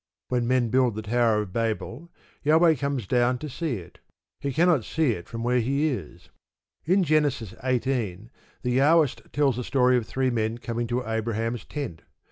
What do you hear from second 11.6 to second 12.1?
tent.